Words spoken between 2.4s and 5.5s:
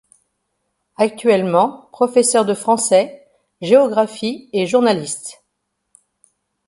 de français, géographie et journaliste.